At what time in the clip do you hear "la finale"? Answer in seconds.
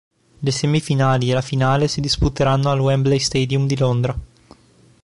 1.35-1.87